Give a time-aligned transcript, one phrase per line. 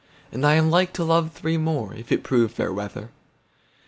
[0.31, 3.11] And am like to love three more, If it prove fair weather.